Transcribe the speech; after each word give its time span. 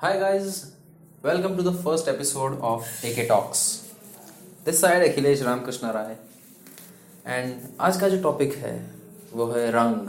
Hi 0.00 0.16
guys, 0.16 0.76
welcome 1.24 1.56
to 1.56 1.62
the 1.62 1.72
first 1.72 2.06
episode 2.06 2.60
of 2.60 2.84
AK 3.02 3.24
Talks. 3.26 3.62
This 4.66 4.78
side 4.82 5.02
Akhilesh 5.02 5.42
Ramakrishna 5.42 5.86
Rai 5.86 6.16
and 7.26 7.62
आज 7.80 8.00
का 8.00 8.08
जो 8.08 8.20
topic 8.22 8.54
है 8.56 8.74
वो 9.32 9.46
है 9.46 9.70
रंग 9.70 10.08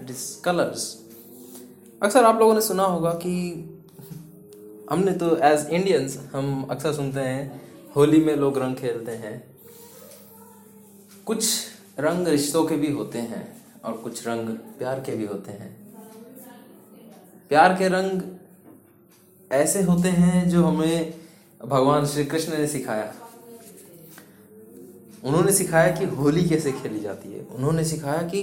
इट 0.00 0.10
इज़ 0.10 0.24
कलर्स 0.44 0.88
अक्सर 2.02 2.24
आप 2.24 2.40
लोगों 2.40 2.54
ने 2.54 2.60
सुना 2.60 2.84
होगा 2.84 3.12
कि 3.22 3.36
हमने 4.90 5.12
तो 5.12 5.36
एज 5.36 5.66
इंडियंस 5.70 6.18
हम 6.34 6.66
अक्सर 6.70 6.92
सुनते 6.92 7.20
हैं 7.20 7.62
होली 7.96 8.24
में 8.24 8.34
लोग 8.36 8.58
रंग 8.58 8.76
खेलते 8.76 9.12
हैं। 9.12 9.36
कुछ 11.26 11.44
रंग 12.00 12.28
रिश्तों 12.28 12.66
के 12.66 12.76
भी 12.76 12.92
होते 12.92 13.18
हैं 13.18 13.46
और 13.84 13.92
कुछ 13.92 14.26
रंग 14.28 14.56
प्यार 14.78 15.00
के 15.00 15.16
भी 15.16 15.26
होते 15.26 15.52
हैं। 15.52 15.74
प्यार 17.48 17.78
के 17.78 17.88
रंग 17.88 18.20
ऐसे 19.52 19.82
होते 19.82 20.08
हैं 20.08 20.48
जो 20.48 20.64
हमें 20.64 21.12
भगवान 21.60 22.06
श्री 22.06 22.24
कृष्ण 22.24 22.58
ने 22.58 22.66
सिखाया। 22.66 23.12
उन्होंने 25.24 25.52
सिखाया 25.52 25.90
कि 25.96 26.04
होली 26.14 26.48
कैसे 26.48 26.72
खेली 26.72 27.00
जाती 27.00 27.32
है। 27.32 27.40
उन्होंने 27.46 27.84
सिखाया 27.84 28.22
कि 28.22 28.42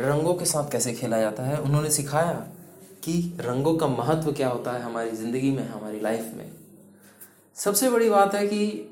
रंगों 0.00 0.34
के 0.34 0.44
साथ 0.44 0.70
कैसे 0.72 0.92
खेला 0.92 1.20
जाता 1.20 1.42
है। 1.42 1.56
उन्होंने 1.58 1.90
सिखाया 1.90 2.32
कि 3.04 3.14
रंगों 3.40 3.74
का 3.76 3.86
महत्व 3.86 4.32
क्या 4.32 4.48
होता 4.48 4.72
है 4.72 4.82
हमारी 4.82 5.10
ज़िंदगी 5.12 5.50
में, 5.50 5.68
हमारी 5.68 6.00
लाइफ 6.00 6.32
में। 6.36 6.50
सबसे 7.56 7.90
बड़ी 7.90 8.10
बात 8.10 8.34
है 8.34 8.46
कि 8.46 8.90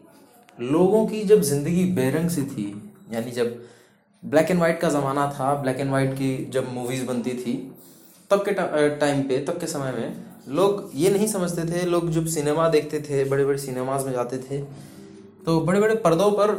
लोगों 0.59 1.07
की 1.07 1.23
जब 1.25 1.41
ज़िंदगी 1.43 1.85
बेरंग 1.93 2.29
सी 2.31 2.43
थी, 2.45 2.67
यानी 3.13 3.31
जब 3.31 3.63
ब्लैक 4.23 4.51
एंड 4.51 4.61
वाइट 4.61 4.81
का 4.81 4.89
ज़माना 4.89 5.31
था 5.31 5.55
ब्लैक 5.63 5.81
एंड 5.81 5.91
वाइट 5.91 6.13
की 6.15 6.37
जब 6.53 6.73
मूवीज़ 6.75 7.07
बनती 7.07 7.35
थी, 7.35 7.55
तब 8.31 8.45
के 8.49 8.53
टाइम 8.97 9.23
पे, 9.23 9.39
तब 9.39 9.61
के 9.61 9.67
समय 9.67 9.93
में 9.93 10.32
लोग 10.47 10.91
ये 10.95 11.11
नहीं 11.11 11.27
समझते 11.27 11.65
थे, 11.65 11.85
लोग 11.87 12.11
जब 12.11 12.27
सिनेमा 12.27 12.69
देखते 12.69 13.01
थे 13.01 13.25
बड़े 13.25 13.45
बड़े 13.45 13.59
सिनेमाज 13.59 14.05
में 14.07 14.13
जाते 14.13 14.39
थे 14.41 14.61
तो 15.47 15.61
बड़े 15.61 15.81
बड़े 15.81 15.95
पर्दों 15.97 16.31
पर 16.33 16.53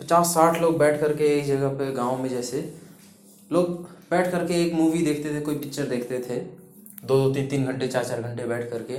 पचास 0.00 0.34
साठ 0.34 0.60
लोग 0.62 0.78
बैठ 0.78 1.00
करके 1.00 1.24
एक 1.28 1.46
जगह 1.46 1.68
पे 1.78 1.90
गाँव 1.92 2.22
में 2.22 2.28
जैसे 2.28 2.60
लोग 3.50 3.70
बैठ 4.10 4.30
करके 4.32 4.62
एक 4.62 4.72
मूवी 4.74 5.02
देखते 5.02 5.34
थे, 5.34 5.40
कोई 5.40 5.54
पिक्चर 5.54 5.86
देखते 5.86 6.18
थे। 6.20 6.38
दो 7.06 7.16
दो, 7.16 7.32
तीन 7.34 7.46
तीन 7.48 7.64
घंटे 7.66 7.88
चार 7.88 8.04
चार 8.04 8.22
घंटे 8.22 8.44
बैठ 8.46 8.70
करके। 8.70 8.98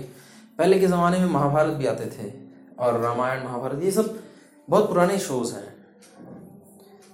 पहले 0.59 0.79
के 0.79 0.87
ज़माने 0.87 1.19
में 1.19 1.25
महाभारत 1.27 1.73
भी 1.73 1.85
आते 1.85 2.05
थे 2.07 2.31
और 2.79 2.99
रामायण, 3.01 3.43
महाभारत, 3.43 3.83
ये 3.83 3.91
सब 3.91 4.17
बहुत 4.67 4.87
पुराने 4.89 5.17
शोज़ 5.19 5.53
हैं। 5.53 5.67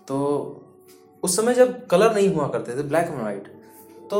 तो 0.08 0.16
उस 1.24 1.36
समय 1.38 1.54
जब 1.54 1.86
कलर 1.88 2.14
नहीं 2.16 2.34
हुआ 2.34 2.48
करते 2.48 2.76
थे 2.78 2.84
ब्लैक 2.84 3.08
एंड 3.08 3.22
वाइट 3.22 3.48
तो 4.12 4.20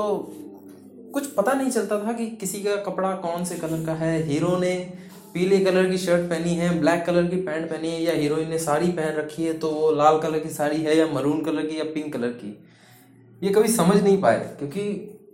कुछ 1.12 1.28
पता 1.28 1.54
नहीं 1.54 1.70
चलता 1.72 2.08
था 2.08 2.14
कि 2.14 2.28
किसी 2.28 2.62
का 2.64 2.76
कपड़ा 2.76 3.16
कौन 3.16 3.46
से 3.46 3.56
कलर 3.56 3.86
का 3.86 3.94
है। 3.94 4.24
हीरो 4.24 4.58
ने 4.58 4.94
पीले 5.34 5.60
कलर 5.60 5.90
की 5.90 5.98
शर्ट 5.98 6.30
पहनी 6.30 6.54
है, 6.54 6.80
ब्लैक 6.80 7.06
कलर 7.06 7.28
की 7.28 7.36
पैंट 7.36 7.70
पहनी 7.70 7.90
है, 7.90 8.04
या 8.04 8.14
हीरोइन 8.14 8.50
ने 8.50 8.60
साड़ी 8.60 8.92
पहन 8.92 9.16
रखी 9.16 9.44
है 9.44 9.54
तो 9.54 9.72
वो 9.72 9.92
लाल 9.92 10.20
कलर 10.20 10.40
की 10.40 10.50
साड़ी 10.50 10.82
है 10.82 10.98
या 10.98 11.08
मरून 11.08 11.44
कलर 11.44 11.66
की 11.66 11.80
या 11.80 11.84
पिंक 11.84 12.14
कलर 12.14 12.28
की। 12.28 12.64
ये 13.44 13.50
कभी 13.50 13.68
समझ 13.68 14.04
नहीं 14.04 14.22
पाए, 14.22 14.56
क्योंकि 14.60 14.84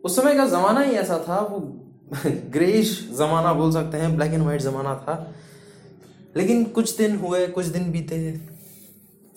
उस 0.05 0.15
समय 0.15 0.35
का 0.35 0.45
ज़माना 0.45 0.81
ही 0.81 0.91
ऐसा 0.91 1.25
था, 1.29 1.39
वो 1.39 1.59
ग्रेश 2.27 3.09
ज़माना 3.13 3.53
बोल 3.53 3.71
सकते 3.71 3.97
हैं, 3.97 4.15
ब्लैक 4.15 4.33
एंड 4.33 4.43
वाइट 4.43 4.61
ज़माना 4.61 4.95
था। 4.95 5.33
लेकिन 6.37 6.63
कुछ 6.63 6.97
दिन 6.97 7.15
हुए, 7.15 7.47
कुछ 7.47 7.65
दिन 7.65 7.91
बीते, 7.91 8.41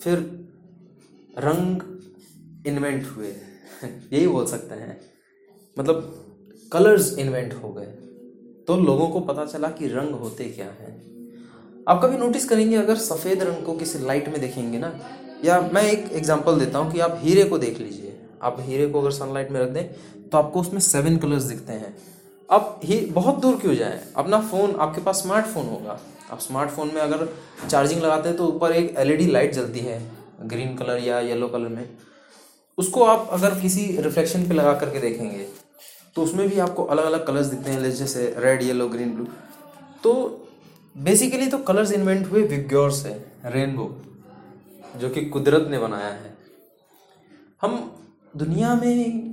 फिर 0.01 0.17
रंग 1.37 1.81
इन्वेंट 2.67 3.05
हुए। 3.05 3.31
यही 4.13 4.27
बोल 4.27 4.45
सकते 4.45 4.75
हैं। 4.75 5.01
मतलब 5.79 6.25
कलर्स 6.71 7.17
इन्वेंट 7.17 7.53
हो 7.53 7.69
गए। 7.69 7.85
तो 8.67 8.75
लोगों 8.77 9.07
को 9.07 9.19
पता 9.19 9.45
चला 9.45 9.67
कि 9.69 9.87
रंग 9.87 10.15
होते 10.15 10.43
क्या 10.45 10.65
हैं। 10.65 10.91
आप 11.87 12.01
कभी 12.03 12.17
नोटिस 12.17 12.47
करेंगे, 12.49 12.75
अगर 12.75 12.95
सफ़ेद 12.97 13.43
रंग 13.43 13.63
को 13.65 13.73
किसी 13.73 13.99
लाइट 13.99 14.27
में 14.29 14.39
देखेंगे 14.41 14.79
ना, 14.79 14.93
या 15.45 15.59
मैं 15.73 15.83
एक 15.83 16.11
एग्जांपल 16.13 16.59
देता 16.59 16.79
हूँ 16.79 16.91
कि 16.91 16.99
आप 16.99 17.17
हीरे 17.21 17.43
को 17.43 17.57
देख 17.57 17.79
लीजिए। 17.79 18.15
आप 18.41 18.57
हीरे 18.59 18.87
को 18.87 19.01
अगर 19.01 19.11
सनलाइट 19.11 19.51
में 19.51 19.59
रख 19.61 19.69
दें 19.69 19.83
तो 20.29 20.37
आपको 20.37 20.61
उसमें 20.61 20.79
सेवन 20.79 21.17
कलर्स 21.17 21.43
दिखते 21.43 21.73
हैं। 21.73 21.95
अब 22.49 22.79
ही 22.83 22.99
बहुत 23.07 23.39
दूर 23.41 23.55
क्यों 23.55 23.75
जाए? 23.75 24.01
अपना 24.15 24.39
फ़ोन 24.41 24.75
आपके 24.75 25.01
पास 25.01 25.21
स्मार्टफ़ोन 25.21 25.65
होगा। 25.65 25.99
आप 26.31 26.39
स्मार्टफ़ोन 26.39 26.91
में 26.95 27.01
अगर 27.01 27.27
चार्जिंग 27.67 28.01
लगाते 28.01 28.29
हैं 28.29 28.37
तो 28.37 28.47
ऊपर 28.47 28.71
एक 28.71 28.93
एलईडी 28.97 29.25
लाइट 29.27 29.53
जलती 29.53 29.79
है 29.79 30.01
ग्रीन 30.45 30.75
कलर 30.75 31.03
या 31.03 31.19
येलो 31.21 31.47
कलर 31.47 31.67
में। 31.69 31.89
उसको 32.77 33.03
आप 33.05 33.27
अगर 33.31 33.59
किसी 33.61 33.85
रिफ्लेक्शन 33.99 34.47
पे 34.49 34.53
लगा 34.53 34.73
करके 34.73 34.99
देखेंगे 34.99 35.47
तो 36.15 36.23
उसमें 36.23 36.47
भी 36.49 36.59
आपको 36.59 36.83
अलग 36.83 37.05
अलग 37.05 37.25
कलर्स 37.27 37.47
दिखते 37.47 37.71
हैं 37.71 37.91
जैसे 37.91 38.33
रेड 38.37 38.61
येलो 38.61 38.87
ग्रीन 38.89 39.13
ब्लू 39.15 39.25
तो 40.03 40.13
बेसिकली 40.95 41.47
तो 41.47 41.57
कलर्स 41.57 41.91
इन्वेंट 41.91 42.31
हुए 42.31 42.41
विग्योर 42.43 42.91
से 42.91 43.09
रेनबो 43.45 43.95
जो 44.99 45.09
कि 45.09 45.25
कुदरत 45.25 45.67
ने 45.71 45.79
बनाया 45.79 46.07
है। 46.07 46.37
हम 47.61 47.91
दुनिया 48.37 48.73
में 48.75 49.29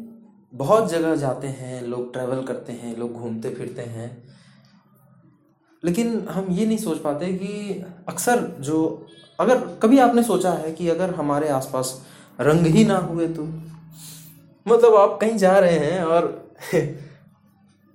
बहुत 0.53 0.91
जगह 0.91 1.15
जाते 1.17 1.47
हैं, 1.47 1.83
लोग 1.83 2.13
ट्रैवल 2.13 2.43
करते 2.43 2.73
हैं, 2.73 2.97
लोग 2.97 3.13
घूमते 3.13 3.51
फिरते 3.51 3.83
हैं, 3.83 4.23
लेकिन 5.83 6.27
हम 6.31 6.47
ये 6.51 6.67
नहीं 6.67 6.79
सोच 6.79 6.99
पाते 6.99 7.33
कि 7.33 7.85
अक्सर 8.09 8.41
जो, 8.61 9.07
अगर 9.39 9.67
कभी 9.83 9.99
आपने 9.99 10.23
सोचा 10.23 10.53
है 10.53 10.73
कि 10.73 10.89
अगर 10.89 11.15
हमारे 11.15 11.49
आसपास 11.49 12.01
रंग 12.41 12.67
ही 12.67 12.85
ना 12.85 12.97
हुए 12.99 13.29
तो 13.29 13.45
मतलब 14.67 14.95
आप 14.95 15.19
कहीं 15.21 15.37
जा 15.37 15.59
रहे 15.59 15.79
हैं 15.79 16.03
और 16.03 16.46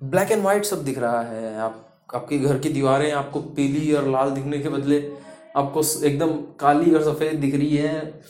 ब्लैक 0.04 0.32
एंड 0.32 0.44
वाइट 0.44 0.66
सब 0.66 0.86
दिख 0.86 0.98
रहा 0.98 1.22
है। 1.22 1.58
आप, 1.58 2.04
आपके 2.16 2.40
घर 2.40 2.60
की 2.60 2.70
दीवारें 2.70 3.12
आपको 3.12 3.42
पीली 3.42 3.94
और 3.94 4.08
लाल 4.08 4.32
दिखने 4.32 4.60
के 4.60 4.70
बदले 4.70 5.14
आपको 5.56 6.06
एकदम 6.06 6.34
काली 6.34 6.96
और 6.96 7.14
सफ़ेद 7.14 7.36
दिख 7.36 7.56
रही 7.56 7.78
है। 7.78 8.22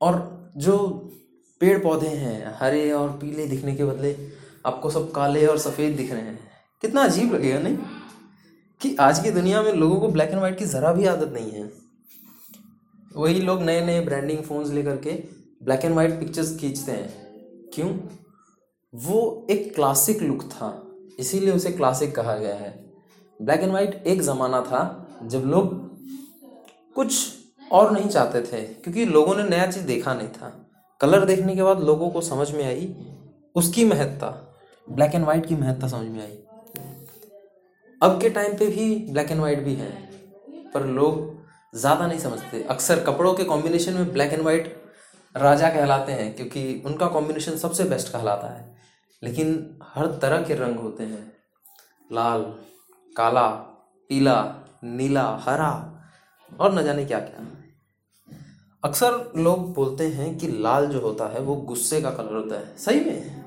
और 0.00 0.40
जो 0.56 0.88
पेड़ 1.60 1.78
पौधे 1.78 2.08
हैं, 2.08 2.54
हरे 2.58 2.92
और 2.92 3.08
पीले 3.08 3.46
दिखने 3.46 3.76
के 3.76 3.84
बदले 3.84 4.16
आपको 4.66 4.90
सब 4.90 5.12
काले 5.12 5.46
और 5.46 5.58
सफ़ेद 5.58 5.96
दिख 5.96 6.12
रहे 6.12 6.20
हैं। 6.20 6.50
कितना 6.82 7.02
अजीब 7.02 7.34
लगेगा, 7.34 7.58
नहीं? 7.58 7.78
कि 8.80 8.96
आज 8.96 9.22
की 9.22 9.30
दुनिया 9.30 9.62
में 9.62 9.72
लोगों 9.72 10.00
को 10.00 10.08
ब्लैक 10.08 10.30
एंड 10.30 10.40
वाइट 10.40 10.58
की 10.58 10.64
ज़रा 10.64 10.92
भी 10.92 11.06
आदत 11.06 11.32
नहीं 11.32 11.50
है। 11.50 11.72
वही 13.16 13.40
लोग 13.40 13.62
नए 13.62 13.86
नए 13.86 14.00
ब्रांडिंग 14.00 14.38
फ़ोन्स 14.38 14.70
लेकर 14.70 14.96
के 14.96 15.10
ब्लैक 15.62 15.80
एंड 15.84 15.94
वाइट 15.94 16.20
पिक्चर्स 16.20 16.58
खींचते 16.58 16.92
हैं। 16.92 17.30
क्यों? 17.74 17.98
वो 18.94 19.46
एक 19.50 19.74
क्लासिक 19.74 20.22
लुक 20.22 20.42
था, 20.44 20.70
इसीलिए 21.18 21.52
उसे 21.52 21.70
क्लासिक 21.72 22.14
कहा 22.14 22.36
गया 22.36 22.54
है। 22.54 22.72
ब्लैक 23.40 23.60
एंड 23.60 23.72
वाइट 23.72 24.06
एक 24.06 24.22
ज़माना 24.22 24.60
था 24.62 24.80
जब 25.24 25.44
लोग 25.46 25.74
कुछ 26.96 27.14
और 27.72 27.90
नहीं 27.92 28.08
चाहते 28.08 28.40
थे, 28.42 28.62
क्योंकि 28.62 29.04
लोगों 29.06 29.34
ने 29.36 29.42
नया 29.44 29.66
चीज़ 29.66 29.84
देखा 29.86 30.14
नहीं 30.14 30.28
था। 30.30 30.52
कलर 31.00 31.24
देखने 31.24 31.54
के 31.56 31.62
बाद 31.62 31.80
लोगों 31.80 32.10
को 32.10 32.20
समझ 32.20 32.50
में 32.50 32.64
आई, 32.64 32.94
उसकी 33.56 33.84
महत्ता 33.84 34.28
ब्लैक 34.88 35.14
एंड 35.14 35.24
वाइट 35.24 35.46
की 35.46 35.54
महत्ता 35.56 35.88
समझ 35.88 36.06
में 36.06 36.22
आई। 36.22 36.38
अब 38.00 38.20
के 38.20 38.30
टाइम 38.30 38.56
पे 38.56 38.66
भी 38.68 38.94
ब्लैक 39.10 39.30
एंड 39.30 39.40
वाइट 39.40 39.64
भी 39.64 39.74
है, 39.74 39.90
पर 40.74 40.86
लोग 40.88 41.28
ज़्यादा 41.74 42.06
नहीं 42.06 42.18
समझते। 42.18 42.62
अक्सर 42.64 43.02
कपड़ों 43.04 43.34
के 43.34 43.44
कॉम्बिनेशन 43.44 43.94
में 43.94 44.12
ब्लैक 44.12 44.32
एंड 44.32 44.42
वाइट 44.42 44.76
राजा 45.36 45.70
कहलाते 45.70 46.12
हैं, 46.12 46.36
क्योंकि 46.36 46.82
उनका 46.86 47.06
कॉम्बिनेशन 47.06 47.56
सबसे 47.56 47.84
बेस्ट 47.84 48.12
कहलाता 48.12 48.48
है। 48.48 48.76
लेकिन 49.22 49.78
हर 49.84 50.06
तरह 50.06 50.42
के 50.42 50.54
रंग 50.54 50.76
होते 50.76 51.04
हैं। 51.04 51.32
लाल, 52.12 52.42
काला, 53.16 53.46
पीला, 54.08 54.54
नीला, 54.84 55.42
हरा 55.42 56.02
और 56.60 56.74
न 56.74 56.82
जाने 56.82 57.04
क्या 57.04 57.20
क्या 57.20 57.46
अक्सर 58.84 59.32
लोग 59.36 59.74
बोलते 59.74 60.06
हैं 60.06 60.38
कि 60.38 60.48
लाल 60.48 60.86
जो 60.86 61.00
होता 61.00 61.32
है, 61.32 61.40
वो 61.40 61.56
गुस्से 61.56 62.02
का 62.02 62.10
कलर 62.10 62.32
होता 62.32 62.58
है। 62.58 62.76
सही 62.76 63.00
में? 63.00 63.44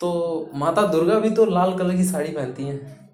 तो 0.00 0.50
माता 0.54 0.86
दुर्गा 0.86 1.18
भी 1.18 1.30
तो 1.30 1.44
लाल 1.44 1.78
कलर 1.78 1.96
की 1.96 2.04
साड़ी 2.04 2.32
पहनती 2.32 2.62
हैं। 2.62 3.10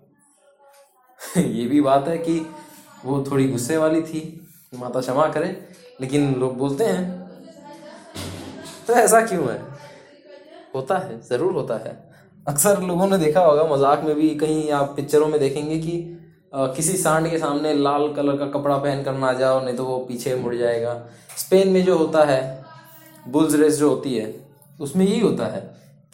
ये 1.37 1.67
भी 1.67 1.81
बात 1.81 2.09
है 2.09 2.19
कि 2.19 2.47
वो 3.05 3.25
थोड़ी 3.31 3.49
गुस्से 3.49 3.77
वाली 3.77 4.03
थी। 4.03 4.47
माता 4.77 5.01
क्षमा 5.01 5.27
करे 5.29 5.57
लेकिन 6.01 6.35
लोग 6.35 6.57
बोलते 6.59 6.85
हैं 6.85 7.23
तो 8.87 8.95
ऐसा 8.95 9.21
क्यों 9.23 9.49
है? 9.49 9.59
होता 10.75 10.99
है 10.99 11.21
ज़रूर 11.23 11.53
होता 11.53 11.77
है। 11.79 11.93
अक्सर 12.47 12.81
लोगों 12.83 13.07
ने 13.09 13.19
देखा 13.19 13.41
होगा 13.41 13.65
मज़ाक 13.67 14.03
में 14.05 14.15
भी 14.17 14.29
कहीं 14.37 14.71
आप 14.73 14.93
पिक्चरों 14.97 15.27
में 15.29 15.39
देखेंगे 15.41 15.79
कि 15.79 15.95
आ, 16.55 16.67
किसी 16.69 16.97
सांड 16.97 17.31
के 17.31 17.39
सामने 17.39 17.73
लाल 17.75 18.13
कलर 18.13 18.37
का 18.37 18.47
कपड़ा 18.51 18.77
पहन 18.79 19.03
कर 19.05 19.13
ना 19.15 19.33
जाओ 19.33 19.65
नहीं 19.65 19.77
तो 19.77 19.85
वो 19.85 19.99
पीछे 20.09 20.35
मुड़ 20.37 20.55
जाएगा। 20.55 20.95
स्पेन 21.39 21.69
में 21.69 21.85
जो 21.85 21.97
होता 21.99 22.25
है 22.25 22.65
बुल्स 23.27 23.55
रेस 23.55 23.79
जो 23.79 23.89
होती 23.91 24.15
है 24.15 24.35
उसमें 24.81 25.05
यही 25.07 25.21
होता 25.21 25.47
है 25.47 25.63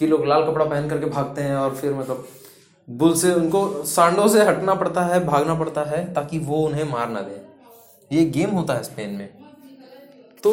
कि 0.00 0.06
लोग 0.06 0.24
लाल 0.26 0.46
कपड़ा 0.46 0.64
पहन 0.64 0.88
करके 0.88 1.06
भागते 1.08 1.42
हैं 1.42 1.56
और 1.56 1.74
फिर 1.74 1.94
मतलब 1.94 2.26
बुल 2.88 3.14
से 3.14 3.32
उनको 3.34 3.68
सांडों 3.86 4.28
से 4.28 4.44
हटना 4.44 4.74
पड़ता 4.74 5.02
है 5.04 5.24
भागना 5.26 5.54
पड़ता 5.54 5.84
है 5.84 6.02
ताकि 6.14 6.38
वो 6.38 6.64
उन्हें 6.66 6.84
मार 6.90 7.08
ना 7.08 7.20
दे। 7.20 7.40
ये 8.12 8.24
गेम 8.24 8.50
होता 8.50 8.74
है 8.74 8.82
स्पेन 8.82 9.10
में। 9.10 9.28
तो 10.42 10.52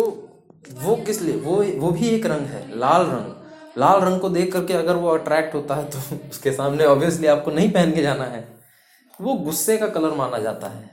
वो 0.73 0.95
किस 0.95 1.21
लिए? 1.21 1.35
वो 1.35 1.63
वो 1.79 1.91
भी 1.91 2.09
एक 2.09 2.25
रंग 2.25 2.45
है, 2.47 2.77
लाल 2.77 3.05
रंग। 3.05 3.33
लाल 3.77 3.99
रंग 4.01 4.19
को 4.21 4.29
देख 4.29 4.53
करके 4.53 4.73
अगर 4.73 4.95
वो 4.95 5.09
अट्रैक्ट 5.09 5.55
होता 5.55 5.75
है 5.75 5.89
तो 5.89 5.99
उसके 6.29 6.51
सामने 6.51 6.85
ऑब्वियसली 6.85 7.27
आपको 7.27 7.51
नहीं 7.51 7.71
पहन 7.71 7.91
के 7.91 8.01
जाना 8.01 8.23
है। 8.23 8.47
वो 9.21 9.33
गुस्से 9.33 9.77
का 9.77 9.87
कलर 9.87 10.11
माना 10.11 10.37
जाता 10.37 10.67
है। 10.67 10.89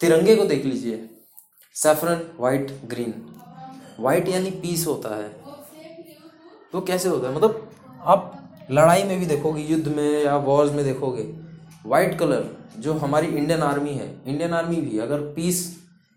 तिरंगे 0.00 0.36
को 0.36 0.44
देख 0.44 0.64
लीजिए। 0.64 1.08
सेफरन 1.74 2.22
वाइट 2.38 2.70
ग्रीन 2.84 3.14
वाइट 4.00 4.28
यानी 4.28 4.50
पीस 4.50 4.86
होता 4.86 5.14
है। 5.16 5.28
तो 6.72 6.80
कैसे 6.80 7.08
होता 7.08 7.28
है? 7.28 7.34
मतलब 7.34 7.70
आप 8.00 8.38
लड़ाई 8.70 9.02
में 9.02 9.18
भी 9.18 9.26
देखोगे, 9.26 9.62
युद्ध 9.62 9.88
में 9.88 10.24
या 10.24 10.36
वॉर्स 10.36 10.72
में 10.72 10.84
देखोगे 10.84 11.22
वाइट 11.84 12.18
कलर 12.18 12.44
जो 12.78 12.92
हमारी 12.94 13.26
इंडियन 13.28 13.62
आर्मी 13.62 13.90
है 13.90 14.08
इंडियन 14.26 14.52
आर्मी 14.54 14.76
भी 14.76 14.98
अगर 14.98 15.20
पीस 15.34 15.64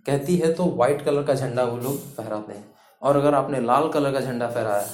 कहती 0.05 0.35
है 0.37 0.53
तो 0.53 0.65
वाइट 0.75 1.01
कलर 1.05 1.23
का 1.23 1.33
झंडा 1.33 1.63
वो 1.63 1.77
लोग 1.77 1.97
फहराते 2.15 2.53
हैं। 2.53 2.65
और 3.01 3.17
अगर 3.17 3.33
आपने 3.33 3.59
लाल 3.61 3.87
कलर 3.89 4.11
का 4.11 4.19
झंडा 4.21 4.47
फहराया 4.49 4.87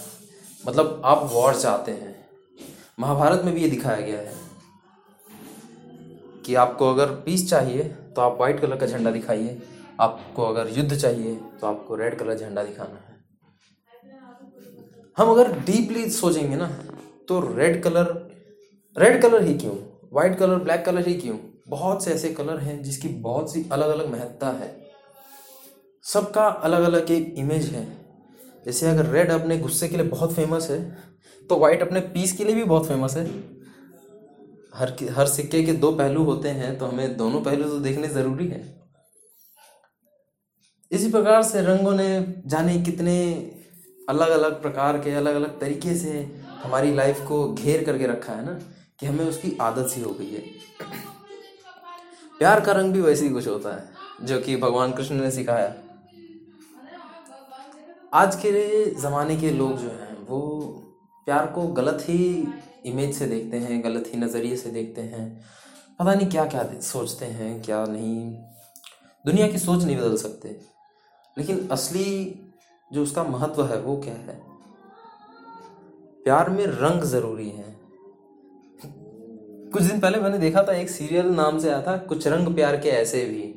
मतलब 0.63 1.01
आप 1.05 1.29
वॉर 1.33 1.55
चाहते 1.55 1.91
हैं। 1.91 2.15
महाभारत 2.99 3.41
में 3.45 3.53
भी 3.53 3.61
ये 3.61 3.69
दिखाया 3.69 4.01
गया 4.01 4.19
है 4.19 4.33
कि 6.45 6.55
आपको 6.55 6.89
अगर 6.93 7.11
पीस 7.25 7.49
चाहिए 7.49 7.83
तो 8.15 8.21
आप 8.21 8.37
वाइट 8.39 8.59
कलर 8.59 8.77
का 8.77 8.85
झंडा 8.85 9.11
दिखाइए। 9.11 9.61
आपको 9.99 10.45
अगर 10.45 10.69
युद्ध 10.69 10.95
चाहिए 10.95 11.35
तो 11.61 11.67
आपको 11.67 11.95
रेड 11.95 12.17
कलर 12.19 12.37
झंडा 12.37 12.63
दिखाना 12.63 12.95
है। 12.97 13.19
हम 15.17 15.29
अगर 15.29 15.51
डीपली 15.61 16.09
सोचेंगे 16.11 16.55
ना 16.55 16.67
तो 17.27 17.39
रेड 17.55 17.81
कलर 17.83 18.05
रेड 18.95 19.21
कलर 19.21 19.43
ही 19.43 19.53
क्यों? 19.55 19.75
वाइट 20.11 20.37
कलर 20.37 20.55
ब्लैक 20.55 20.83
कलर 20.85 21.07
ही 21.07 21.13
क्यों? 21.13 21.37
बहुत 21.69 22.03
से 22.03 22.11
ऐसे 22.13 22.29
कलर 22.29 22.57
हैं 22.59 22.81
जिसकी 22.83 23.07
बहुत 23.21 23.53
सी 23.53 23.65
अलग 23.71 23.89
अलग 23.89 24.11
महत्ता 24.11 24.49
है। 24.51 24.69
सबका 26.05 26.45
अलग 26.47 26.83
अलग 26.83 27.11
एक 27.11 27.33
इमेज 27.37 27.65
है। 27.65 27.85
जैसे 28.65 28.87
अगर 28.87 29.05
रेड 29.05 29.31
अपने 29.31 29.57
गुस्से 29.57 29.87
के 29.87 29.97
लिए 29.97 30.05
बहुत 30.05 30.33
फ़ेमस 30.33 30.69
है 30.71 30.79
तो 31.49 31.57
वाइट 31.57 31.81
अपने 31.81 31.99
पीस 32.09 32.33
के 32.33 32.43
लिए 32.43 32.55
भी 32.55 32.63
बहुत 32.63 32.87
फ़ेमस 32.87 33.15
है। 33.17 33.25
हर 34.75 34.93
हर 35.11 35.27
सिक्के 35.27 35.63
के 35.63 35.73
दो 35.75 35.91
पहलू 35.91 36.23
होते 36.23 36.49
हैं 36.49 36.77
तो 36.77 36.85
हमें 36.85 37.15
दोनों 37.17 37.41
पहलू 37.41 37.69
तो 37.69 37.79
देखने 37.79 38.07
ज़रूरी 38.07 38.47
है। 38.47 38.61
इसी 40.91 41.11
प्रकार 41.11 41.43
से 41.43 41.61
रंगों 41.61 41.93
ने 41.95 42.09
जाने 42.45 42.77
कितने 42.81 43.15
अलग 44.09 44.29
अलग 44.29 44.61
प्रकार 44.61 44.97
के 44.97 45.13
अलग 45.13 45.35
अलग 45.35 45.59
तरीके 45.59 45.95
से 45.95 46.19
हमारी 46.63 46.93
लाइफ 46.95 47.25
को 47.27 47.43
घेर 47.53 47.83
करके 47.83 48.07
रखा 48.07 48.33
है 48.33 48.45
ना। 48.45 48.59
कि 49.01 49.07
हमें 49.07 49.25
उसकी 49.25 49.57
आदत 49.61 49.87
सी 49.87 50.01
हो 50.01 50.13
गई 50.13 50.31
है। 50.31 50.39
प्यार 52.39 52.61
का 52.61 52.71
रंग 52.71 52.93
भी 52.93 53.01
वैसे 53.01 53.27
ही 53.27 53.33
कुछ 53.33 53.47
होता 53.47 53.75
है, 53.75 53.89
जो 54.23 54.39
कि 54.39 54.57
भगवान 54.57 54.91
कृष्ण 54.91 55.15
ने 55.15 55.31
सिखाया। 55.31 55.75
आज 58.13 58.35
के 58.35 58.85
ज़माने 58.95 59.37
के 59.37 59.49
लोग 59.49 59.77
जो 59.77 59.87
हैं, 59.87 60.27
वो 60.27 60.59
प्यार 61.25 61.47
को 61.47 61.67
गलत 61.67 61.97
ही 62.01 62.47
इमेज 62.85 63.17
से 63.17 63.27
देखते 63.27 63.57
हैं, 63.57 63.83
गलत 63.83 64.03
ही 64.07 64.19
नज़रिए 64.19 64.57
से 64.57 64.69
देखते 64.69 65.01
हैं। 65.01 65.45
पता 65.99 66.13
नहीं 66.13 66.29
क्या 66.29 66.45
क्या 66.45 66.79
सोचते 66.81 67.25
हैं, 67.25 67.63
क्या 67.63 67.85
नहीं। 67.85 68.33
दुनिया 69.25 69.47
की 69.47 69.59
सोच 69.59 69.83
नहीं 69.83 69.97
बदल 69.97 70.17
सकते। 70.17 70.61
लेकिन 71.37 71.69
असली 71.69 72.41
जो 72.93 73.03
उसका 73.03 73.23
महत्व 73.23 73.65
है, 73.65 73.81
वो 73.81 73.97
क्या 73.97 74.13
है? 74.13 74.43
प्यार 76.23 76.49
में 76.49 76.65
रंग 76.67 77.03
ज़रूरी 77.03 77.49
है। 77.49 77.80
कुछ 79.73 79.83
दिन 79.83 79.99
पहले 79.99 80.19
मैंने 80.19 80.37
देखा 80.37 80.63
था, 80.63 80.73
एक 80.73 80.89
सीरियल 80.89 81.25
नाम 81.25 81.59
से 81.59 81.69
आया 81.69 81.81
था, 81.81 81.95
कुछ 81.97 82.27
रंग 82.27 82.53
प्यार 82.55 82.75
के 82.77 82.89
ऐसे 82.89 83.23
भी। 83.25 83.53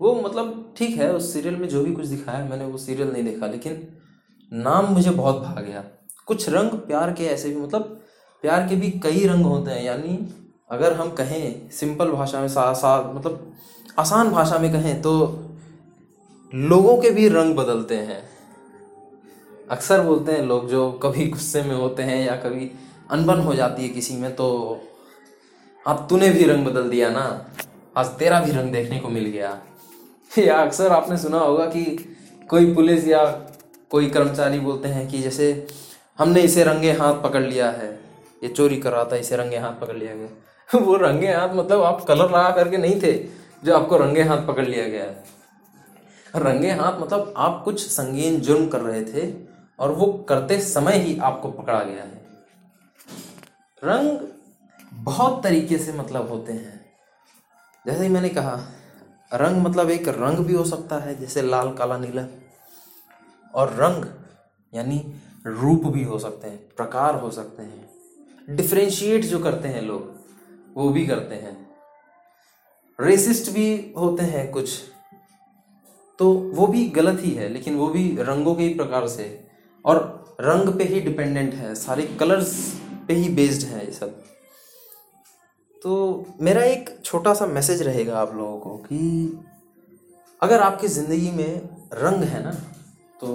वो 0.00 0.14
मतलब 0.14 0.74
ठीक 0.76 0.96
है, 0.96 1.12
उस 1.12 1.32
सीरियल 1.32 1.56
में 1.56 1.68
जो 1.68 1.82
भी 1.84 1.92
कुछ 1.92 2.06
दिखाया, 2.06 2.44
मैंने 2.44 2.64
वो 2.64 2.78
सीरियल 2.78 3.10
नहीं 3.12 3.24
देखा, 3.24 3.46
लेकिन 3.46 3.86
नाम 4.52 4.86
मुझे 4.86 5.10
बहुत 5.10 5.36
भा 5.36 5.60
गया। 5.60 5.84
कुछ 6.26 6.48
रंग 6.48 6.70
प्यार 6.80 7.12
के 7.12 7.24
ऐसे 7.24 7.48
भी 7.48 7.56
मतलब 7.56 7.82
प्यार 8.44 8.66
के 8.68 8.76
भी 8.76 8.90
कई 9.02 9.26
रंग 9.26 9.44
होते 9.44 9.70
हैं, 9.70 9.82
यानी 9.84 10.18
अगर 10.70 10.92
हम 10.92 11.10
कहें 11.10 11.70
सिंपल 11.70 12.10
भाषा 12.10 12.40
में, 12.40 12.48
सा 12.48 12.72
सा 12.72 13.00
मतलब 13.14 13.52
आसान 13.98 14.30
भाषा 14.30 14.58
में 14.58 14.70
कहें 14.72 15.00
तो 15.02 15.12
लोगों 16.52 16.96
के 16.96 17.10
भी 17.10 17.28
रंग 17.28 17.54
बदलते 17.56 17.96
हैं। 17.96 18.22
अक्सर 19.70 20.00
बोलते 20.00 20.32
हैं 20.32 20.42
लोग 20.42 20.68
जो 20.68 20.90
कभी 20.92 21.26
गुस्से 21.26 21.62
में 21.62 21.74
होते 21.74 22.02
हैं 22.02 22.26
या 22.26 22.36
कभी 22.40 22.70
अनबन 23.10 23.40
हो 23.40 23.54
जाती 23.54 23.82
है 23.82 23.88
किसी 23.88 24.16
में 24.16 24.34
तो 24.36 24.46
अब 25.86 26.06
तूने 26.10 26.28
भी 26.28 26.44
रंग 26.44 26.66
बदल 26.66 26.90
दिया 26.90 27.10
ना। 27.10 27.46
आज 27.96 28.06
तेरा 28.06 28.40
भी 28.40 28.50
रंग 28.52 28.72
देखने 28.72 28.98
को 28.98 29.08
मिल 29.08 29.24
गया। 29.24 29.62
या 30.38 30.56
अक्सर 30.56 30.92
आपने 30.92 31.18
सुना 31.18 31.38
होगा 31.38 31.66
कि 31.66 32.14
कोई 32.48 32.74
पुलिस 32.74 33.08
या 33.08 33.24
कोई 33.90 34.10
कर्मचारी 34.10 34.60
बोलते 34.60 34.88
हैं 34.88 35.08
कि 35.08 35.18
जैसे, 35.18 35.66
हमने 36.18 36.40
इसे 36.40 36.64
रंगे 36.64 36.92
हाथ 36.92 37.14
पकड़ 37.14 37.42
लिया 37.42 37.70
है। 37.70 38.00
ये 38.42 38.48
चोरी 38.48 38.76
कर 38.76 38.92
रहा 38.92 39.04
था, 39.04 39.16
इसे 39.16 39.36
रंगे 39.36 39.56
हाथ 39.56 39.72
पकड़ 39.72 39.96
लिया 39.96 40.14
गया। 40.14 40.78
वो 40.78 40.96
रंगे 40.96 41.32
हाथ 41.32 41.48
मतलब 41.48 41.82
आप 41.82 42.04
कलर 42.04 42.24
लगा 42.24 42.50
करके 42.50 42.76
नहीं 42.76 43.02
थे, 43.02 43.12
जो 43.64 43.76
आपको 43.76 43.96
रंगे 43.96 44.22
हाथ 44.22 44.46
पकड़ 44.46 44.66
लिया 44.66 44.88
गया 44.88 45.04
है। 45.04 45.24
रंगे 46.36 46.70
हाथ 46.70 47.00
मतलब 47.00 47.34
आप 47.36 47.62
कुछ 47.64 47.86
संगीन 47.86 48.40
जुर्म 48.40 48.68
कर 48.68 48.80
रहे 48.80 49.04
थे 49.04 49.34
और 49.78 49.92
वो 49.92 50.06
करते 50.28 50.60
समय 50.60 50.98
ही 50.98 51.18
आपको 51.18 51.48
पकड़ा 51.48 51.82
गया 51.82 52.02
है। 52.02 52.26
रंग 53.84 54.18
बहुत 54.92 55.42
तरीके 55.42 55.78
से 55.78 55.92
मतलब 55.92 56.28
होते 56.28 56.52
हैं। 56.52 56.86
जैसे 57.86 58.02
ही 58.02 58.08
मैंने 58.08 58.28
कहा, 58.28 58.72
रंग 59.34 59.62
मतलब 59.62 59.90
एक 59.90 60.08
रंग 60.08 60.38
भी 60.38 60.54
हो 60.54 60.64
सकता 60.64 60.98
है, 60.98 61.20
जैसे 61.20 61.42
लाल, 61.42 61.74
काला, 61.74 61.98
नीला। 61.98 62.26
और 63.54 63.72
रंग, 63.72 64.04
यानी 64.74 65.14
रूप 65.46 65.84
भी 65.84 66.04
हो 66.04 66.18
सकते 66.18 66.48
हैं, 66.48 66.58
प्रकार 66.58 67.14
हो 67.14 67.30
सकते 67.30 67.62
हैं। 67.62 67.90
डिफ्रेंशिएट 68.50 69.24
जो 69.24 69.38
करते 69.38 69.68
हैं 69.68 69.82
लोग, 69.82 70.12
वो 70.74 70.88
भी 70.88 71.06
करते 71.06 71.34
हैं। 71.34 71.70
रेसिस्ट 73.00 73.52
भी 73.52 73.94
होते 73.98 74.24
हैं 74.24 74.50
कुछ। 74.50 74.82
तो 76.18 76.32
वो 76.32 76.66
भी 76.66 76.88
गलत 76.88 77.24
ही 77.24 77.30
है, 77.30 77.48
लेकिन 77.48 77.76
वो 77.76 77.88
भी 77.88 78.16
रंगों 78.20 78.54
के 78.54 78.62
ही 78.62 78.74
प्रकार 78.74 79.08
से। 79.08 79.46
और 79.84 80.26
रंग 80.40 80.78
पे 80.78 80.84
ही 80.84 81.00
डिपेंडेंट 81.00 81.54
है, 81.54 81.74
सारे 81.74 82.02
कलर्स 82.02 82.80
पे 83.08 83.14
ही 83.14 83.28
बेस्ड 83.28 83.66
है 83.66 83.86
ये 83.86 83.92
सब। 83.92 84.24
तो 85.82 86.24
मेरा 86.40 86.62
एक 86.64 86.88
छोटा 87.04 87.34
सा 87.34 87.46
मैसेज 87.46 87.82
रहेगा 87.82 88.18
आप 88.18 88.34
लोगों 88.34 88.58
को 88.58 88.76
कि 88.78 88.98
अगर 90.42 90.60
आपकी 90.60 90.88
ज़िंदगी 90.88 91.30
में 91.30 91.68
रंग 91.94 92.22
है 92.24 92.42
ना 92.44 92.52
तो 93.20 93.28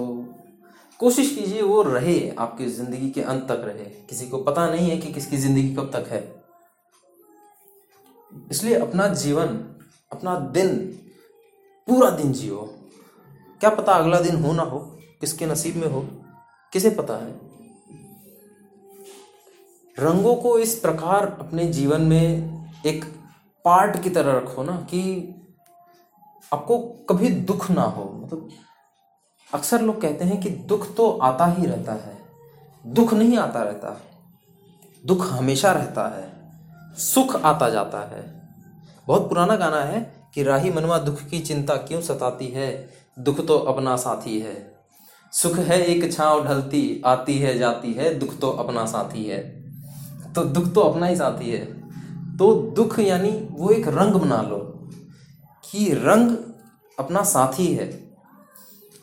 कोशिश 1.00 1.34
कीजिए 1.34 1.62
वो 1.62 1.80
रहे, 1.82 2.18
आपकी 2.30 2.66
ज़िंदगी 2.66 3.10
के 3.10 3.22
अंत 3.22 3.42
तक 3.48 3.62
रहे। 3.64 3.84
किसी 4.08 4.28
को 4.28 4.38
पता 4.38 4.68
नहीं 4.70 4.90
है 4.90 4.96
कि 4.98 5.12
किसकी 5.12 5.36
ज़िंदगी 5.36 5.74
कब 5.74 5.90
तक 5.92 6.08
है। 6.08 6.20
इसलिए 8.50 8.74
अपना 8.76 9.06
जीवन, 9.14 9.58
अपना 10.12 10.38
दिन, 10.54 10.76
पूरा 11.88 12.10
दिन 12.10 12.32
जियो। 12.32 12.68
क्या 13.60 13.70
पता 13.70 13.92
अगला 13.92 14.20
दिन 14.20 14.36
हो 14.36 14.52
ना 14.52 14.62
हो, 14.62 14.78
किसके 15.20 15.46
नसीब 15.46 15.76
में 15.76 15.88
हो, 15.88 16.00
किसे 16.72 16.90
पता 16.90 17.16
है। 17.16 17.32
रंगों 20.00 20.34
को 20.34 20.58
इस 20.58 20.74
प्रकार 20.74 21.36
अपने 21.40 21.64
जीवन 21.64 22.00
में 22.00 22.52
एक 22.86 23.04
पार्ट 23.64 24.02
की 24.02 24.10
तरह 24.10 24.32
रखो 24.32 24.62
ना 24.62 24.72
कि 24.72 25.34
आपको 26.52 26.78
कभी 26.78 27.28
दुख 27.28 27.70
ना 27.70 27.82
हो। 27.82 28.20
मतलब 28.24 28.48
अक्सर 29.54 29.82
लोग 29.82 30.00
कहते 30.00 30.24
हैं 30.24 30.40
कि 30.40 30.50
दुख 30.50 30.94
तो 30.94 31.10
आता 31.10 31.46
ही 31.46 31.66
रहता 31.66 31.92
है। 31.92 32.18
दुख 32.86 33.14
नहीं 33.14 33.38
आता 33.38 33.62
रहता। 33.62 34.00
दुख 35.06 35.26
हमेशा 35.26 35.72
रहता 35.72 36.08
है। 36.08 36.32
सुख 36.96 37.36
आता 37.36 37.70
जाता 37.70 38.00
है। 38.00 38.42
बहुत 39.06 39.28
पुराना 39.28 39.56
गाना 39.56 39.80
है 39.80 40.28
कि 40.34 40.42
राही 40.42 40.70
मनवा 40.70 40.98
दुख 40.98 41.22
की 41.22 41.38
चिंता 41.38 41.76
क्यों 41.76 42.00
सताती 42.00 42.46
है? 42.46 42.90
दुख 43.18 43.46
तो 43.46 43.58
अपना 43.58 43.96
साथी 43.96 44.40
है। 44.40 44.74
सुख 45.32 45.58
है 45.58 45.82
एक 45.82 46.12
छांव 46.12 46.44
ढलती, 46.44 47.02
आती 47.06 47.38
है 47.38 47.58
जाती 47.58 47.92
है। 47.92 48.18
दुख 48.18 48.38
तो 48.38 48.50
अपना 48.50 48.86
साथी 48.86 49.24
है। 49.24 49.61
तो 50.34 50.44
दुख 50.44 50.72
तो 50.74 50.80
अपना 50.80 51.06
ही 51.06 51.16
साथी 51.16 51.50
है। 51.50 51.64
तो 52.36 52.54
दुख 52.72 52.98
यानी 52.98 53.30
वो 53.50 53.70
एक 53.70 53.88
रंग 53.88 54.14
बना 54.14 54.40
लो 54.42 54.58
कि 55.64 55.92
रंग 55.94 56.36
अपना 56.98 57.22
साथी 57.22 57.66
है। 57.74 57.90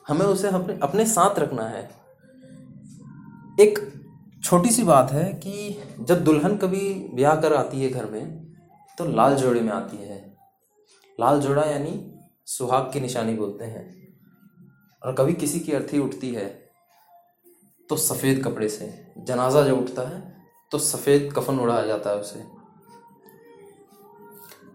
हमें 0.07 0.25
उसे 0.25 0.47
अपने 0.47 0.77
अपने 0.83 1.05
साथ 1.05 1.39
रखना 1.39 1.63
है। 1.63 1.89
एक 3.59 3.79
छोटी 4.43 4.69
सी 4.69 4.83
बात 4.83 5.11
है 5.11 5.23
कि 5.33 5.81
जब 5.99 6.23
दुल्हन 6.23 6.55
कभी 6.57 6.93
ब्याह 7.13 7.35
कर 7.35 7.53
आती 7.53 7.83
है 7.83 7.89
घर 7.89 8.05
में 8.05 8.53
तो 8.97 9.05
लाल 9.05 9.35
जोड़े 9.35 9.61
में 9.61 9.71
आती 9.73 9.97
है। 9.97 10.17
लाल 11.19 11.41
जोड़ा 11.41 11.63
यानी 11.63 11.93
सुहाग 12.47 12.89
की 12.93 12.99
निशानी 12.99 13.33
बोलते 13.33 13.65
हैं। 13.65 13.87
और 15.01 15.13
कभी 15.13 15.33
किसी 15.33 15.59
की 15.59 15.71
अर्थी 15.71 15.99
उठती 15.99 16.33
है 16.33 16.47
तो 17.89 17.95
सफ़ेद 17.97 18.43
कपड़े 18.43 18.69
से, 18.69 19.13
जनाजा 19.17 19.61
जो 19.61 19.75
उठता 19.77 20.01
है 20.09 20.38
तो 20.71 20.77
सफ़ेद 20.77 21.31
कफन 21.35 21.59
उड़ाया 21.59 21.85
जाता 21.85 22.09
है 22.09 22.15
उसे। 22.15 22.39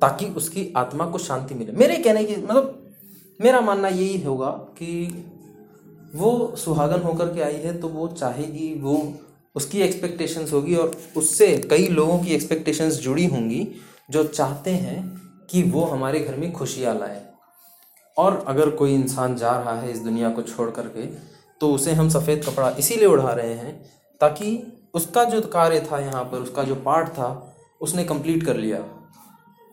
ताकि 0.00 0.26
उसकी 0.26 0.72
आत्मा 0.76 1.06
को 1.06 1.18
शांति 1.18 1.54
मिले। 1.54 1.72
मेरे 1.72 1.96
कहने 1.96 2.24
की 2.24 2.36
मतलब 2.36 2.80
मेरा 3.40 3.60
मानना 3.60 3.88
यही 3.88 4.20
होगा 4.22 4.50
कि 4.78 5.24
वो 6.14 6.54
सुहागन 6.56 7.00
होकर 7.00 7.34
के 7.34 7.40
आई 7.40 7.54
है 7.54 7.80
तो 7.80 7.88
वो 7.88 8.08
चाहेगी, 8.08 8.74
वो 8.74 9.14
उसकी 9.54 9.80
एक्सपेक्टेशंस 9.80 10.52
होगी 10.52 10.76
और 10.76 10.96
उससे 11.16 11.56
कई 11.70 11.88
लोगों 11.88 12.18
की 12.18 12.34
एक्सपेक्टेशंस 12.34 12.94
जुड़ी 12.94 13.26
होंगी, 13.26 13.66
जो 14.10 14.24
चाहते 14.24 14.70
हैं 14.70 15.02
कि 15.50 15.62
वो 15.62 15.84
हमारे 15.84 16.20
घर 16.20 16.36
में 16.36 16.52
खुशियाँ 16.52 16.94
लाए। 16.98 17.22
और 18.16 18.44
अगर 18.48 18.70
कोई 18.70 18.94
इंसान 18.94 19.34
जा 19.36 19.50
रहा 19.50 19.80
है 19.80 19.92
इस 19.92 19.98
दुनिया 19.98 20.30
को 20.30 20.42
छोड़ 20.42 20.70
करके 20.70 21.06
तो 21.60 21.72
उसे 21.72 21.92
हम 21.92 22.08
सफ़ेद 22.08 22.44
कपड़ा 22.44 22.70
इसीलिए 22.70 23.06
उड़ा 23.06 23.32
रहे 23.32 23.54
हैं 23.54 23.74
ताकि 24.20 24.56
उसका 24.94 25.24
जो 25.24 25.40
कार्य 25.40 25.88
था 25.92 25.98
यहाँ 25.98 26.24
पर, 26.24 26.38
उसका 26.38 26.62
जो 26.62 26.74
पार्ट 26.74 27.08
था, 27.08 27.56
उसने 27.80 28.04
कंप्लीट 28.04 28.46
कर 28.46 28.56
लिया। 28.56 28.84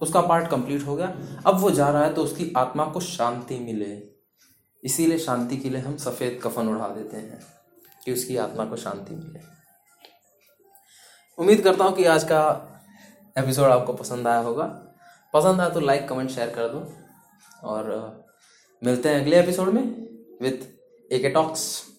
उसका 0.02 0.22
पार्ट 0.22 0.48
कंप्लीट 0.48 0.86
हो 0.86 0.96
गया। 0.96 1.08
अब 1.48 1.60
वो 1.60 1.72
जा 1.72 1.90
रहा 1.90 2.04
है 2.04 2.14
तो 2.14 2.24
उसकी 2.24 2.54
आत्मा 2.58 2.86
को 2.86 3.00
शांति 3.00 3.60
मिले। 3.60 4.04
इसीलिए 4.84 5.18
शांति 5.18 5.58
के 5.58 5.70
लिए 5.70 5.82
हम 5.82 5.98
सफ़ेद 5.98 6.40
कफन 6.44 6.68
उड़ा 6.68 6.88
देते 6.88 7.18
हैं 7.18 7.42
कि 8.06 8.14
उसकी 8.14 8.38
आत्मा 8.38 8.66
को 8.66 8.76
शांति 8.76 9.16
मिले। 9.16 9.40
उम्मीद 11.38 11.62
करता 11.62 11.84
हूँ 11.84 11.96
कि 11.96 12.06
आज 12.06 12.24
का 12.24 12.68
एपिसोड 13.38 13.70
आपको 13.70 13.94
पसंद 13.94 14.28
आया 14.28 14.40
होगा। 14.40 14.64
पसंद 15.34 15.62
आया 15.62 15.70
तो 15.70 15.80
लाइक 15.80 16.08
कमेंट 16.10 16.30
शेयर 16.30 16.50
कर 16.50 16.68
दो। 16.68 16.94
और, 17.68 18.26
मिलते 18.84 19.10
हैं 19.10 19.22
अगले 19.22 19.40
एपिसोड 19.40 19.68
में 19.68 19.84
विथ 20.42 20.68
ए 21.12 21.20
के 21.20 21.30
टॉक्स 21.30 21.91